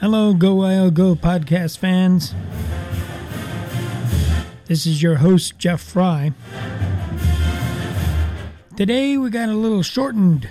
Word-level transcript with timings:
Hello, 0.00 0.34
Go 0.34 0.56
Wyo 0.56 0.92
Go 0.92 1.14
podcast 1.14 1.78
fans. 1.78 2.34
This 4.66 4.84
is 4.86 5.02
your 5.02 5.14
host, 5.16 5.58
Jeff 5.58 5.80
Fry. 5.80 6.32
Today 8.76 9.16
we 9.16 9.30
got 9.30 9.48
a 9.48 9.54
little 9.54 9.82
shortened 9.82 10.50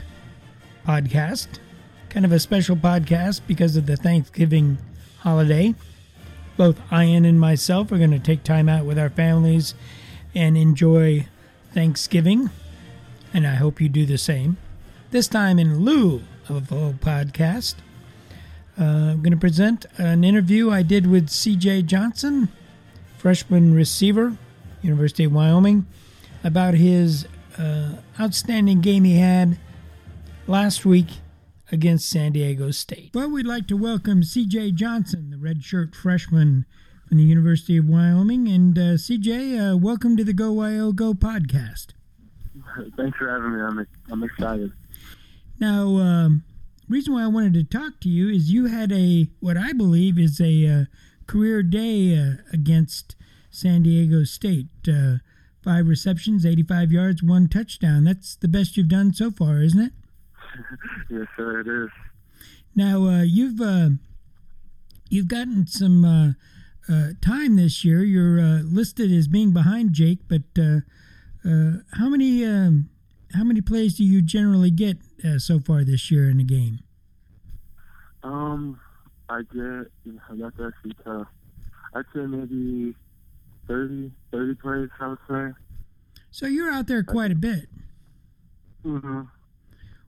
podcast, 0.87 1.59
kind 2.09 2.25
of 2.25 2.31
a 2.31 2.39
special 2.39 2.75
podcast 2.75 3.41
because 3.45 3.77
of 3.77 3.85
the 3.85 3.95
Thanksgiving 3.95 4.79
holiday. 5.19 5.75
Both 6.57 6.81
Ian 6.91 7.23
and 7.23 7.39
myself 7.39 7.91
are 7.91 7.99
going 7.99 8.09
to 8.09 8.19
take 8.19 8.41
time 8.43 8.67
out 8.67 8.85
with 8.85 8.97
our 8.97 9.11
families 9.11 9.75
and 10.33 10.57
enjoy 10.57 11.27
Thanksgiving, 11.71 12.49
and 13.31 13.45
I 13.45 13.53
hope 13.53 13.79
you 13.79 13.89
do 13.89 14.07
the 14.07 14.17
same. 14.17 14.57
This 15.11 15.27
time, 15.27 15.59
in 15.59 15.81
lieu 15.81 16.23
of 16.49 16.71
a 16.71 16.93
podcast, 16.93 17.75
uh, 18.79 18.83
I'm 18.83 19.21
going 19.21 19.31
to 19.31 19.37
present 19.37 19.85
an 19.97 20.23
interview 20.23 20.69
I 20.69 20.81
did 20.83 21.07
with 21.07 21.27
CJ 21.27 21.85
Johnson, 21.85 22.49
freshman 23.17 23.73
receiver, 23.73 24.37
University 24.81 25.23
of 25.23 25.33
Wyoming, 25.33 25.85
about 26.43 26.73
his 26.73 27.27
uh, 27.57 27.93
outstanding 28.19 28.81
game 28.81 29.03
he 29.03 29.17
had 29.17 29.57
last 30.47 30.85
week 30.85 31.07
against 31.71 32.09
San 32.09 32.33
Diego 32.33 32.71
State. 32.71 33.11
Well, 33.13 33.29
we'd 33.29 33.47
like 33.47 33.67
to 33.67 33.77
welcome 33.77 34.21
CJ 34.21 34.75
Johnson, 34.75 35.29
the 35.31 35.37
redshirt 35.37 35.95
freshman 35.95 36.65
from 37.07 37.17
the 37.17 37.23
University 37.23 37.77
of 37.77 37.85
Wyoming. 37.85 38.47
And 38.47 38.77
uh, 38.77 38.81
CJ, 38.95 39.73
uh, 39.73 39.77
welcome 39.77 40.17
to 40.17 40.23
the 40.23 40.33
Go 40.33 40.53
Wyo 40.53 40.93
Go 40.93 41.13
podcast. 41.13 41.87
Thanks 42.97 43.17
for 43.17 43.29
having 43.29 43.55
me. 43.55 43.61
I'm, 43.61 43.87
I'm 44.11 44.23
excited. 44.23 44.71
Now, 45.59 45.97
um, 45.97 46.43
reason 46.87 47.13
why 47.13 47.23
I 47.23 47.27
wanted 47.27 47.53
to 47.53 47.63
talk 47.63 47.99
to 48.01 48.09
you 48.09 48.29
is 48.29 48.51
you 48.51 48.67
had 48.67 48.91
a 48.91 49.27
what 49.39 49.57
I 49.57 49.73
believe 49.73 50.19
is 50.19 50.39
a 50.39 50.67
uh, 50.67 50.85
career 51.27 51.63
day 51.63 52.17
uh, 52.17 52.35
against 52.53 53.15
San 53.49 53.83
Diego 53.83 54.23
State. 54.23 54.67
Uh, 54.87 55.17
five 55.63 55.87
receptions, 55.87 56.45
85 56.45 56.91
yards, 56.91 57.23
one 57.23 57.47
touchdown. 57.47 58.03
That's 58.03 58.35
the 58.35 58.47
best 58.47 58.77
you've 58.77 58.87
done 58.87 59.13
so 59.13 59.31
far, 59.31 59.61
isn't 59.61 59.79
it? 59.79 59.93
yes, 61.09 61.27
sir. 61.35 61.61
It 61.61 61.67
is. 61.67 61.89
Now 62.75 63.07
uh, 63.07 63.23
you've 63.23 63.61
uh, 63.61 63.89
you've 65.09 65.27
gotten 65.27 65.65
some 65.65 66.05
uh, 66.05 67.09
time 67.21 67.55
this 67.55 67.83
year. 67.83 68.03
You're 68.03 68.61
listed 68.61 69.11
as 69.11 69.27
being 69.27 69.53
behind 69.53 69.93
Jake, 69.93 70.19
but 70.27 70.41
how 71.43 72.09
many 72.09 72.45
um, 72.45 72.89
how 73.33 73.43
many 73.43 73.61
plays 73.61 73.95
do 73.95 74.03
you 74.03 74.21
generally 74.21 74.71
get 74.71 74.97
uh, 75.23 75.39
so 75.39 75.59
far 75.59 75.83
this 75.83 76.11
year 76.11 76.29
in 76.29 76.37
the 76.37 76.43
game? 76.43 76.79
Um, 78.23 78.79
I 79.29 79.41
get, 79.53 79.91
that's 80.05 80.55
actually 80.59 80.95
tough. 81.03 81.27
I'd 81.93 82.05
say 82.13 82.21
maybe 82.21 82.95
30, 83.67 84.11
30 84.31 84.55
plays, 84.55 84.89
I 84.99 85.07
would 85.07 85.17
say. 85.29 85.53
So 86.31 86.47
you're 86.47 86.71
out 86.71 86.87
there 86.87 87.03
quite 87.03 87.31
a 87.31 87.35
bit. 87.35 87.67
Mm-hmm. 88.85 89.21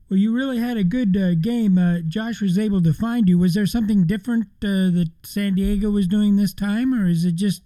Well, 0.10 0.18
you 0.18 0.34
really 0.34 0.60
had 0.60 0.78
a 0.78 0.84
good 0.84 1.18
uh, 1.18 1.36
game. 1.36 1.78
Uh, 1.78 2.00
Josh 2.08 2.42
was 2.42 2.58
able 2.58 2.82
to 2.84 2.94
find 2.94 3.28
you. 3.28 3.38
Was 3.38 3.54
there 3.54 3.66
something 3.66 4.08
different 4.08 4.46
uh, 4.64 4.92
that 4.92 5.12
San 5.24 5.56
Diego 5.56 5.92
was 5.92 6.08
doing 6.08 6.36
this 6.36 6.54
time, 6.54 6.94
or 6.94 7.08
is 7.08 7.26
it 7.26 7.36
just 7.36 7.64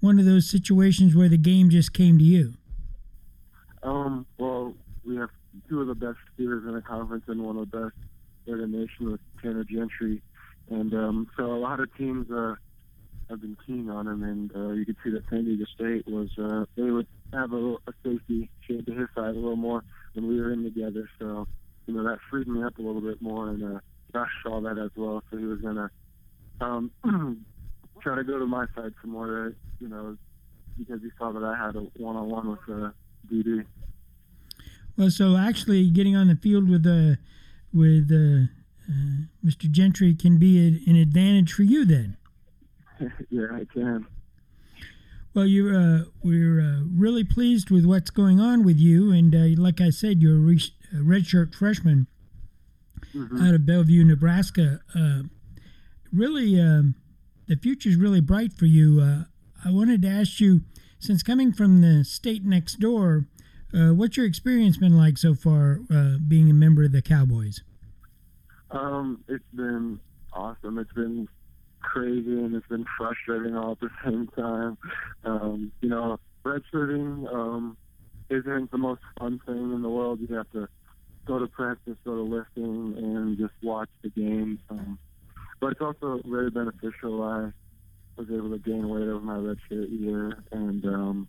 one 0.00 0.18
of 0.18 0.24
those 0.24 0.50
situations 0.50 1.14
where 1.14 1.28
the 1.28 1.38
game 1.38 1.70
just 1.70 1.92
came 1.92 2.18
to 2.18 2.24
you? 2.24 2.54
Um, 3.82 4.26
well, 4.38 4.74
we 5.04 5.16
have 5.16 5.30
two 5.68 5.80
of 5.80 5.86
the 5.86 5.94
best 5.94 6.18
receivers 6.30 6.64
in 6.66 6.74
the 6.74 6.82
conference 6.82 7.24
and 7.28 7.42
one 7.42 7.56
of 7.56 7.70
the 7.70 7.78
best 7.78 7.94
in 8.46 8.60
the 8.60 8.66
nation 8.66 9.12
with 9.12 9.20
Tanner 9.42 9.64
Gentry. 9.64 10.22
And 10.70 10.92
um, 10.94 11.30
so 11.36 11.44
a 11.44 11.58
lot 11.58 11.80
of 11.80 11.94
teams 11.96 12.30
uh, 12.30 12.54
have 13.30 13.40
been 13.40 13.56
keen 13.66 13.88
on 13.90 14.06
him, 14.06 14.22
and 14.22 14.54
uh, 14.54 14.72
you 14.72 14.84
could 14.84 14.96
see 15.04 15.10
that 15.10 15.24
San 15.30 15.44
Diego 15.44 15.64
State 15.74 16.06
was 16.06 16.28
uh, 16.38 16.64
they 16.76 16.90
would 16.90 17.06
have 17.32 17.52
a, 17.52 17.74
a 17.74 17.92
safety 18.04 18.50
shade 18.66 18.86
to 18.86 18.92
his 18.92 19.08
side 19.14 19.30
a 19.30 19.32
little 19.32 19.56
more 19.56 19.82
when 20.14 20.28
we 20.28 20.40
were 20.40 20.52
in 20.52 20.64
together. 20.64 21.08
So 21.18 21.46
you 21.86 21.94
know 21.94 22.04
that 22.04 22.18
freed 22.30 22.48
me 22.48 22.62
up 22.62 22.78
a 22.78 22.82
little 22.82 23.00
bit 23.00 23.20
more, 23.22 23.48
and 23.48 23.76
uh, 23.76 23.80
Josh 24.12 24.30
saw 24.42 24.60
that 24.60 24.78
as 24.78 24.90
well. 24.96 25.22
So 25.30 25.38
he 25.38 25.44
was 25.44 25.60
gonna 25.60 25.90
um, 26.60 26.90
try 28.02 28.16
to 28.16 28.24
go 28.24 28.38
to 28.38 28.46
my 28.46 28.66
side 28.74 28.94
some 29.00 29.10
more, 29.10 29.54
you 29.80 29.88
know, 29.88 30.16
because 30.78 31.00
he 31.02 31.08
saw 31.18 31.32
that 31.32 31.44
I 31.44 31.56
had 31.56 31.76
a 31.76 31.80
one-on-one 32.02 32.50
with 32.50 32.60
uh, 32.68 32.90
DD. 33.30 33.64
Well, 34.98 35.10
so 35.10 35.36
actually, 35.36 35.88
getting 35.90 36.16
on 36.16 36.26
the 36.26 36.34
field 36.34 36.68
with 36.68 36.84
uh, 36.84 37.14
with 37.72 38.10
uh, 38.10 38.50
uh, 38.90 39.26
Mr. 39.46 39.70
Gentry 39.70 40.12
can 40.12 40.38
be 40.38 40.58
a, 40.58 40.90
an 40.90 40.96
advantage 40.96 41.52
for 41.52 41.62
you 41.62 41.84
then. 41.84 42.16
yeah, 43.30 43.46
I 43.52 43.64
can. 43.72 44.06
Well, 45.34 45.46
you 45.46 45.68
uh, 45.72 46.10
we're 46.24 46.60
uh, 46.60 46.80
really 46.92 47.22
pleased 47.22 47.70
with 47.70 47.84
what's 47.84 48.10
going 48.10 48.40
on 48.40 48.64
with 48.64 48.76
you, 48.76 49.12
and 49.12 49.32
uh, 49.32 49.62
like 49.62 49.80
I 49.80 49.90
said, 49.90 50.20
you're 50.20 50.34
a, 50.34 50.40
re- 50.40 50.74
a 50.92 50.96
redshirt 50.96 51.54
freshman 51.54 52.08
mm-hmm. 53.14 53.40
out 53.40 53.54
of 53.54 53.64
Bellevue, 53.64 54.04
Nebraska. 54.04 54.80
Uh, 54.96 55.22
really, 56.12 56.60
um, 56.60 56.96
the 57.46 57.54
future 57.54 57.88
is 57.88 57.94
really 57.94 58.20
bright 58.20 58.52
for 58.52 58.66
you. 58.66 59.00
Uh, 59.00 59.24
I 59.64 59.70
wanted 59.70 60.02
to 60.02 60.08
ask 60.08 60.40
you, 60.40 60.62
since 60.98 61.22
coming 61.22 61.52
from 61.52 61.82
the 61.82 62.04
state 62.04 62.44
next 62.44 62.80
door, 62.80 63.26
uh, 63.74 63.92
what's 63.94 64.16
your 64.16 64.26
experience 64.26 64.76
been 64.76 64.96
like 64.96 65.18
so 65.18 65.34
far, 65.34 65.80
uh, 65.90 66.16
being 66.26 66.50
a 66.50 66.54
member 66.54 66.84
of 66.84 66.92
the 66.92 67.02
Cowboys? 67.02 67.62
Um, 68.70 69.24
it's 69.28 69.44
been 69.54 70.00
awesome. 70.32 70.78
It's 70.78 70.92
been 70.92 71.28
crazy 71.80 72.32
and 72.32 72.54
it's 72.54 72.66
been 72.66 72.84
frustrating 72.96 73.56
all 73.56 73.72
at 73.72 73.80
the 73.80 73.90
same 74.04 74.28
time. 74.28 74.78
Um, 75.24 75.72
you 75.80 75.88
know, 75.88 76.18
redshirting 76.44 77.32
um, 77.32 77.76
isn't 78.30 78.70
the 78.70 78.78
most 78.78 79.00
fun 79.18 79.40
thing 79.46 79.72
in 79.72 79.82
the 79.82 79.88
world. 79.88 80.20
You 80.20 80.34
have 80.36 80.50
to 80.52 80.68
go 81.26 81.38
to 81.38 81.46
practice, 81.46 81.96
go 82.04 82.16
to 82.16 82.22
lifting, 82.22 82.94
and 82.96 83.38
just 83.38 83.52
watch 83.62 83.90
the 84.02 84.10
games. 84.10 84.58
Um, 84.70 84.98
but 85.60 85.72
it's 85.72 85.80
also 85.80 86.20
very 86.26 86.50
beneficial. 86.50 87.22
I 87.22 87.52
was 88.16 88.28
able 88.30 88.50
to 88.50 88.58
gain 88.58 88.88
weight 88.88 89.08
over 89.08 89.20
my 89.20 89.36
redshirt 89.36 89.88
year, 89.90 90.42
and 90.52 90.84
um, 90.86 91.28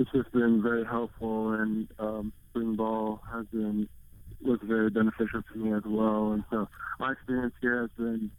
it's 0.00 0.10
just 0.12 0.32
been 0.32 0.62
very 0.62 0.84
helpful, 0.84 1.52
and 1.52 1.86
um, 1.98 2.32
spring 2.48 2.74
ball 2.74 3.20
has 3.30 3.44
been 3.52 3.86
was 4.40 4.58
very 4.62 4.88
beneficial 4.88 5.42
to 5.52 5.58
me 5.58 5.74
as 5.74 5.82
well. 5.84 6.32
And 6.32 6.42
so 6.50 6.66
my 6.98 7.12
experience 7.12 7.52
here 7.60 7.82
has 7.82 7.90
been 7.98 8.30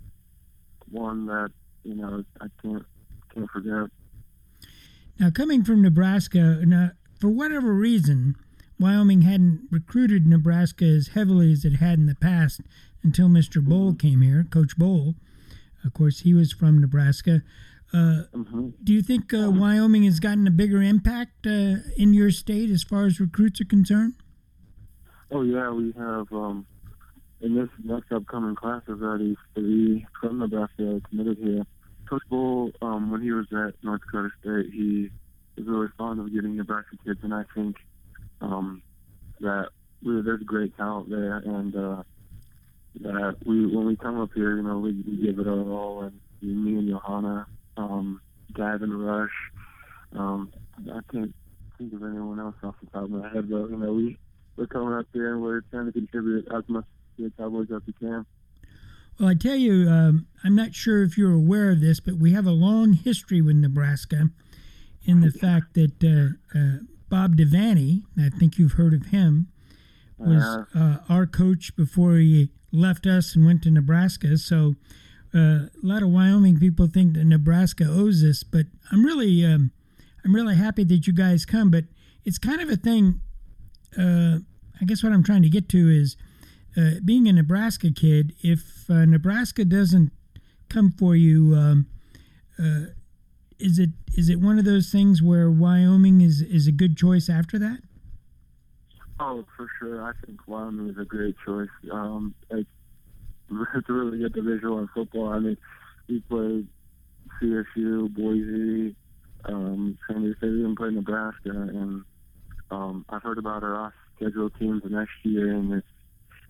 one 0.89 1.27
that 1.27 1.49
you 1.83 1.93
know 1.93 2.23
I 2.41 2.47
can't 2.63 2.83
can't 3.33 3.49
forget. 3.51 3.91
Now, 5.19 5.29
coming 5.29 5.63
from 5.63 5.83
Nebraska, 5.83 6.61
now, 6.65 6.91
for 7.19 7.29
whatever 7.29 7.73
reason, 7.73 8.35
Wyoming 8.79 9.21
hadn't 9.21 9.67
recruited 9.69 10.25
Nebraska 10.25 10.85
as 10.85 11.09
heavily 11.09 11.53
as 11.53 11.63
it 11.63 11.75
had 11.75 11.99
in 11.99 12.07
the 12.07 12.15
past 12.15 12.61
until 13.03 13.27
Mr. 13.27 13.63
Bohl 13.63 13.97
came 13.99 14.21
here, 14.21 14.47
Coach 14.49 14.79
Bohl. 14.79 15.13
Of 15.85 15.93
course, 15.93 16.21
he 16.21 16.33
was 16.33 16.51
from 16.51 16.81
Nebraska. 16.81 17.43
Uh, 17.93 18.23
mm-hmm. 18.33 18.69
Do 18.83 18.93
you 18.93 19.01
think 19.01 19.33
uh, 19.33 19.51
Wyoming 19.51 20.03
has 20.03 20.19
gotten 20.19 20.47
a 20.47 20.51
bigger 20.51 20.81
impact 20.81 21.45
uh, 21.45 21.75
in 21.97 22.13
your 22.13 22.31
state 22.31 22.69
as 22.69 22.83
far 22.83 23.05
as 23.05 23.19
recruits 23.19 23.59
are 23.59 23.65
concerned? 23.65 24.13
Oh 25.29 25.41
yeah, 25.41 25.69
we 25.71 25.93
have. 25.97 26.31
Um, 26.31 26.65
in 27.41 27.55
this 27.55 27.69
next 27.83 28.11
upcoming 28.11 28.55
class, 28.55 28.83
there's 28.85 29.01
already 29.01 29.35
three 29.55 30.05
from 30.19 30.39
Nebraska 30.39 31.01
committed 31.09 31.37
here. 31.37 31.65
Coach 32.07 32.21
Bohl, 32.31 32.71
um, 32.81 33.11
when 33.11 33.21
he 33.21 33.31
was 33.31 33.47
at 33.51 33.73
North 33.83 34.01
Dakota 34.01 34.29
State, 34.39 34.71
he 34.73 35.09
was 35.57 35.65
really 35.67 35.87
fond 35.97 36.19
of 36.19 36.33
getting 36.33 36.55
Nebraska 36.55 36.97
kids, 37.05 37.19
and 37.23 37.33
I 37.33 37.43
think 37.55 37.77
um, 38.41 38.81
that 39.39 39.69
we, 40.03 40.21
there's 40.21 40.41
a 40.41 40.45
great 40.45 40.75
talent 40.77 41.09
there, 41.09 41.37
and 41.37 41.75
uh, 41.75 42.03
that 43.01 43.37
we 43.45 43.65
when 43.65 43.85
we 43.85 43.95
come 43.95 44.19
up 44.19 44.29
here, 44.33 44.57
you 44.57 44.63
know, 44.63 44.77
we, 44.77 44.91
we 45.07 45.25
give 45.25 45.39
it 45.39 45.47
our 45.47 45.59
all, 45.59 46.03
and 46.03 46.19
me 46.41 46.77
and 46.77 46.89
Johanna 46.89 47.47
um, 47.77 48.21
Gavin 48.55 48.93
Rush. 48.93 49.29
Um, 50.13 50.51
I 50.93 50.99
can't 51.11 51.33
think 51.77 51.93
of 51.93 52.03
anyone 52.03 52.39
else 52.39 52.55
off 52.63 52.75
the 52.83 52.89
top 52.91 53.03
of 53.03 53.11
my 53.11 53.29
head, 53.29 53.49
but 53.49 53.69
you 53.69 53.77
know, 53.77 53.93
we 53.93 54.17
we're 54.57 54.67
coming 54.67 54.93
up 54.93 55.05
there 55.13 55.33
and 55.33 55.41
we're 55.41 55.61
trying 55.71 55.85
to 55.85 55.91
contribute 55.91 56.47
as 56.53 56.63
much 56.67 56.85
to 57.17 57.23
the 57.23 57.31
Cowboys 57.37 57.67
as 57.73 57.81
we 57.87 57.93
can. 57.93 58.25
Well, 59.19 59.29
I 59.29 59.35
tell 59.35 59.55
you, 59.55 59.89
um, 59.89 60.27
I'm 60.43 60.55
not 60.55 60.73
sure 60.73 61.03
if 61.03 61.17
you're 61.17 61.33
aware 61.33 61.71
of 61.71 61.81
this, 61.81 61.99
but 61.99 62.15
we 62.15 62.33
have 62.33 62.45
a 62.45 62.51
long 62.51 62.93
history 62.93 63.41
with 63.41 63.55
Nebraska 63.55 64.29
in 65.05 65.21
the 65.21 65.31
fact 65.31 65.73
that 65.73 66.03
uh, 66.03 66.57
uh, 66.57 66.77
Bob 67.09 67.35
Devaney, 67.35 68.03
I 68.17 68.29
think 68.29 68.57
you've 68.57 68.73
heard 68.73 68.93
of 68.93 69.07
him, 69.07 69.47
was 70.17 70.65
uh, 70.75 70.97
our 71.09 71.25
coach 71.25 71.75
before 71.75 72.15
he 72.15 72.49
left 72.71 73.05
us 73.07 73.35
and 73.35 73.45
went 73.45 73.63
to 73.63 73.71
Nebraska. 73.71 74.37
So 74.37 74.75
uh, 75.33 75.67
a 75.67 75.83
lot 75.83 76.03
of 76.03 76.09
Wyoming 76.09 76.59
people 76.59 76.87
think 76.87 77.13
that 77.13 77.25
Nebraska 77.25 77.85
owes 77.87 78.21
this, 78.21 78.43
but 78.43 78.65
I'm 78.91 79.05
really, 79.05 79.45
um, 79.45 79.71
I'm 80.25 80.35
really 80.35 80.55
happy 80.55 80.83
that 80.83 81.07
you 81.07 81.13
guys 81.13 81.45
come. 81.45 81.71
But 81.71 81.85
it's 82.25 82.37
kind 82.37 82.61
of 82.61 82.69
a 82.69 82.75
thing. 82.75 83.21
Uh, 83.97 84.39
I 84.79 84.85
guess 84.85 85.03
what 85.03 85.13
I'm 85.13 85.23
trying 85.23 85.43
to 85.43 85.49
get 85.49 85.69
to 85.69 85.89
is 85.89 86.17
uh, 86.77 86.99
being 87.03 87.27
a 87.27 87.33
Nebraska 87.33 87.91
kid, 87.91 88.33
if 88.41 88.89
uh, 88.89 89.05
Nebraska 89.05 89.65
doesn't 89.65 90.11
come 90.69 90.91
for 90.91 91.15
you, 91.15 91.55
um, 91.55 91.87
uh, 92.59 92.91
is 93.59 93.79
it 93.79 93.91
is 94.17 94.29
it 94.29 94.39
one 94.39 94.57
of 94.57 94.65
those 94.65 94.91
things 94.91 95.21
where 95.21 95.49
Wyoming 95.49 96.21
is 96.21 96.41
is 96.41 96.67
a 96.67 96.71
good 96.71 96.97
choice 96.97 97.29
after 97.29 97.59
that? 97.59 97.79
Oh, 99.19 99.45
for 99.55 99.67
sure. 99.79 100.03
I 100.03 100.13
think 100.25 100.39
Wyoming 100.47 100.89
is 100.89 100.97
a 100.97 101.05
great 101.05 101.35
choice. 101.45 101.69
Um, 101.91 102.33
it's, 102.49 102.67
it's 103.75 103.89
a 103.89 103.93
really 103.93 104.19
good 104.19 104.33
Division 104.33 104.71
One 104.71 104.89
football. 104.93 105.29
I 105.29 105.39
mean, 105.39 105.57
we 106.07 106.19
played 106.21 106.67
CSU, 107.41 108.13
Boise, 108.13 108.95
um, 109.45 109.97
San 110.07 110.21
Diego 110.21 110.37
State, 110.37 110.47
even 110.47 110.75
played 110.75 110.93
Nebraska, 110.93 111.49
and 111.49 112.03
um, 112.69 113.05
I've 113.09 113.23
heard 113.23 113.37
about 113.37 113.63
our 113.63 113.75
off 113.75 113.93
schedule 114.15 114.49
teams 114.51 114.83
next 114.89 115.11
year, 115.23 115.53
and 115.53 115.73
it's, 115.73 115.87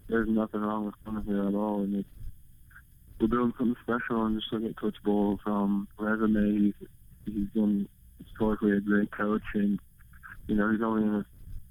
there's 0.07 0.29
nothing 0.29 0.61
wrong 0.61 0.85
with 0.85 0.95
coming 1.05 1.23
here 1.23 1.47
at 1.47 1.55
all. 1.55 1.81
And 1.81 1.95
it's, 1.95 2.09
we're 3.19 3.27
doing 3.27 3.53
something 3.57 3.75
special. 3.81 4.25
And 4.25 4.39
just 4.39 4.51
look 4.51 4.63
at 4.69 4.77
Coach 4.77 4.97
Bohl's 5.05 5.39
um, 5.45 5.87
resume. 5.97 6.73
He's 6.79 6.87
he's 7.25 7.47
been 7.53 7.87
historically 8.23 8.73
a 8.73 8.81
great 8.81 9.11
coach, 9.11 9.43
and 9.53 9.79
you 10.47 10.55
know 10.55 10.71
he's 10.71 10.81
only 10.81 11.03
in 11.03 11.13
his 11.15 11.25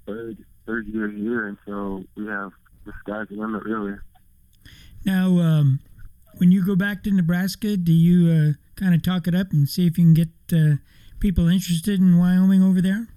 third 0.05 0.37
third 0.65 0.87
year 0.87 1.09
here, 1.09 1.47
and 1.47 1.57
so 1.65 2.03
we 2.15 2.25
have 2.27 2.51
the 2.85 2.93
sky's 3.03 3.27
the 3.29 3.35
limit, 3.35 3.63
really. 3.63 3.95
Now, 5.05 5.39
um, 5.39 5.79
when 6.37 6.51
you 6.51 6.65
go 6.65 6.75
back 6.75 7.03
to 7.03 7.11
Nebraska, 7.11 7.77
do 7.77 7.91
you 7.91 8.31
uh, 8.31 8.79
kind 8.79 8.93
of 8.93 9.03
talk 9.03 9.27
it 9.27 9.35
up 9.35 9.51
and 9.51 9.67
see 9.67 9.87
if 9.87 9.97
you 9.97 10.05
can 10.05 10.13
get 10.13 10.29
uh, 10.53 10.75
people 11.19 11.47
interested 11.47 11.99
in 11.99 12.17
Wyoming 12.17 12.63
over 12.63 12.81
there? 12.81 13.07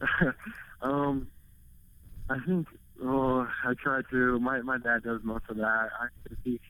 um, 0.82 1.28
I 2.28 2.38
think. 2.46 2.66
Well, 3.02 3.48
I 3.64 3.72
try 3.82 4.02
to. 4.10 4.38
My 4.40 4.60
my 4.60 4.76
dad 4.76 5.04
does 5.04 5.20
most 5.22 5.44
of 5.48 5.56
that. 5.56 5.88
I 5.98 6.08
he 6.44 6.60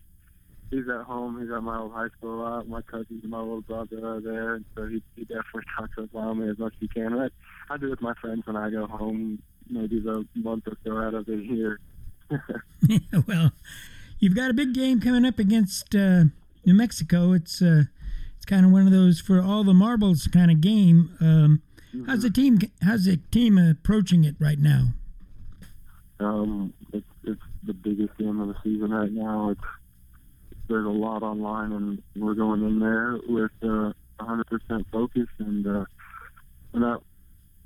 he's 0.70 0.88
at 0.88 1.02
home. 1.02 1.40
He's 1.40 1.50
at 1.50 1.62
my 1.62 1.78
old 1.78 1.92
high 1.92 2.08
school 2.16 2.34
a 2.34 2.42
lot. 2.42 2.68
My 2.68 2.82
cousins 2.82 3.22
and 3.22 3.30
my 3.30 3.40
little 3.40 3.62
brother 3.62 4.06
are 4.06 4.20
there, 4.20 4.54
and 4.54 4.64
so 4.76 4.86
he, 4.86 5.02
he 5.16 5.22
definitely 5.22 5.62
talks 5.76 5.98
about 5.98 6.34
me 6.34 6.48
as 6.48 6.58
much 6.58 6.72
as 6.74 6.80
he 6.80 6.88
can. 6.88 7.14
I, 7.14 7.28
I 7.72 7.76
do 7.76 7.90
with 7.90 8.00
my 8.00 8.14
friends 8.20 8.46
when 8.46 8.56
I 8.56 8.70
go 8.70 8.86
home, 8.86 9.42
maybe 9.68 10.00
the 10.00 10.26
month 10.36 10.64
or 10.66 10.76
so 10.84 10.96
out 10.96 11.14
of 11.14 11.26
the 11.26 11.36
year. 11.36 11.80
well, 13.26 13.52
you've 14.20 14.36
got 14.36 14.50
a 14.50 14.54
big 14.54 14.74
game 14.74 15.00
coming 15.00 15.24
up 15.24 15.38
against 15.38 15.94
uh, 15.94 16.24
New 16.64 16.74
Mexico. 16.74 17.32
It's 17.32 17.60
uh, 17.60 17.84
it's 18.36 18.46
kind 18.46 18.64
of 18.64 18.70
one 18.70 18.86
of 18.86 18.92
those 18.92 19.20
for 19.20 19.42
all 19.42 19.64
the 19.64 19.74
marbles 19.74 20.28
kind 20.28 20.50
of 20.50 20.60
game. 20.60 21.16
Um, 21.20 21.62
mm-hmm. 21.94 22.04
How's 22.04 22.22
the 22.22 22.30
team? 22.30 22.60
How's 22.82 23.06
the 23.06 23.16
team 23.16 23.58
approaching 23.58 24.24
it 24.24 24.36
right 24.38 24.58
now? 24.58 24.88
Um, 26.20 26.72
it's 26.92 27.06
it's 27.24 27.42
the 27.64 27.74
biggest 27.74 28.16
game 28.18 28.40
of 28.40 28.48
the 28.48 28.56
season 28.62 28.90
right 28.90 29.10
now. 29.10 29.50
It's 29.50 29.60
there's 30.68 30.86
a 30.86 30.90
lot 30.90 31.22
online, 31.22 31.72
and 31.72 32.02
we're 32.14 32.34
going 32.34 32.62
in 32.62 32.78
there 32.78 33.18
with 33.26 33.50
uh, 33.62 33.92
100% 34.20 34.84
focus, 34.92 35.26
and 35.38 35.66
uh, 35.66 35.84
we're 36.72 36.80
not 36.80 37.02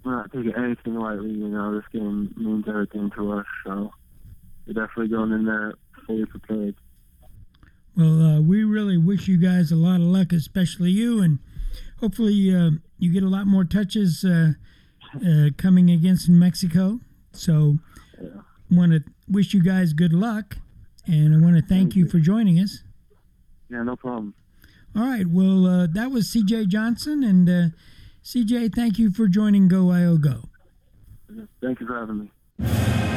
we're 0.05 0.17
not 0.17 0.33
taking 0.33 0.55
anything 0.57 0.95
lightly. 0.95 1.31
You 1.31 1.49
know, 1.49 1.75
this 1.75 1.85
game 1.93 2.33
means 2.37 2.65
everything 2.69 3.11
to 3.17 3.33
us, 3.33 3.47
so 3.67 3.91
we're 4.67 4.75
definitely 4.75 5.09
going 5.09 5.33
in 5.33 5.45
there 5.45 5.75
fully 6.07 6.27
prepared. 6.27 6.75
Well, 7.97 8.23
uh, 8.23 8.41
we 8.41 8.65
really 8.65 8.97
wish 8.97 9.29
you 9.29 9.37
guys 9.37 9.71
a 9.71 9.77
lot 9.77 9.97
of 9.97 10.07
luck, 10.07 10.33
especially 10.33 10.91
you, 10.91 11.23
and 11.23 11.39
hopefully 12.01 12.55
uh, 12.55 12.71
you 12.99 13.13
get 13.13 13.23
a 13.23 13.29
lot 13.29 13.47
more 13.47 13.65
touches 13.65 14.25
uh, 14.25 14.53
uh 15.25 15.51
coming 15.57 15.91
against 15.91 16.29
Mexico. 16.29 17.01
So, 17.33 17.79
yeah. 18.21 18.29
want 18.71 18.93
to 18.93 19.05
wish 19.29 19.55
you 19.55 19.63
guys 19.63 19.93
good 19.93 20.13
luck, 20.13 20.57
and 21.07 21.35
I 21.35 21.39
want 21.39 21.57
to 21.57 21.61
thank, 21.61 21.69
thank 21.69 21.97
you, 21.97 22.05
you 22.05 22.11
for 22.11 22.19
joining 22.19 22.59
us. 22.59 22.83
Yeah, 23.71 23.83
no 23.83 23.97
problem. 23.97 24.35
All 24.97 25.03
right. 25.03 25.27
Well, 25.27 25.67
uh, 25.67 25.87
that 25.89 26.11
was 26.11 26.29
CJ 26.29 26.69
Johnson. 26.69 27.25
And 27.25 27.49
uh, 27.49 27.77
CJ, 28.23 28.75
thank 28.75 28.99
you 28.99 29.11
for 29.11 29.27
joining 29.27 29.69
Go 29.69 29.85
Wyo 29.87 30.21
Go. 30.21 30.49
Thank 31.61 31.81
you 31.81 31.87
for 31.87 31.99
having 31.99 32.31
me. 32.59 33.14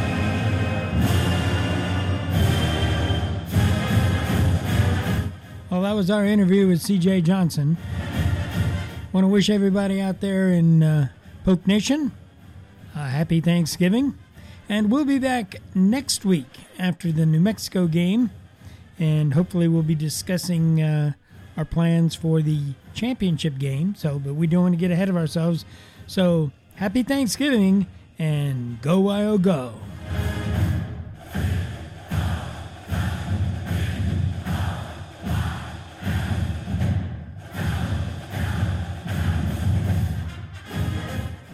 Well, 5.70 5.82
that 5.82 5.94
was 5.94 6.10
our 6.10 6.26
interview 6.26 6.68
with 6.68 6.80
CJ 6.80 7.24
Johnson. 7.24 7.78
Want 9.12 9.24
to 9.24 9.28
wish 9.28 9.50
everybody 9.50 10.00
out 10.00 10.22
there 10.22 10.50
in 10.50 10.82
uh, 10.82 11.10
Nation 11.66 12.12
a 12.96 13.08
happy 13.08 13.42
Thanksgiving. 13.42 14.18
And 14.70 14.92
we'll 14.92 15.06
be 15.06 15.20
back 15.20 15.58
next 15.76 16.26
week 16.26 16.48
after 16.80 17.12
the 17.12 17.26
New 17.26 17.40
Mexico 17.40 17.88
game 17.88 18.32
and 19.00 19.34
hopefully 19.34 19.68
we'll 19.68 19.84
be 19.84 19.96
discussing 19.96 20.82
uh, 20.82 21.14
our 21.56 21.66
plans 21.66 22.16
for 22.16 22.42
the 22.42 22.74
championship 22.94 23.58
game. 23.58 23.96
So, 23.96 24.20
but 24.20 24.34
we 24.34 24.48
don't 24.48 24.64
want 24.64 24.74
to 24.74 24.80
get 24.80 24.92
ahead 24.92 25.10
of 25.10 25.18
ourselves. 25.18 25.66
So, 26.08 26.52
happy 26.76 27.04
Thanksgiving 27.04 27.88
and 28.18 28.82
go 28.82 29.02
Wyo 29.02 29.42
go! 29.42 29.74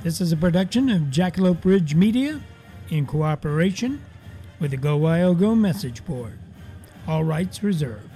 This 0.04 0.20
is 0.20 0.34
a 0.34 0.38
production 0.38 0.90
of 0.90 1.04
Jackalope 1.04 1.64
Ridge 1.64 1.96
Media 1.96 2.42
in 2.90 3.06
cooperation 3.06 4.02
with 4.60 4.72
the 4.72 4.78
Go 4.78 5.00
Wyo 5.00 5.34
Go 5.34 5.56
message 5.56 6.04
board. 6.04 6.38
All 7.08 7.24
rights 7.24 7.64
reserved. 7.64 8.13